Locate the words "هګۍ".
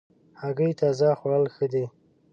0.41-0.71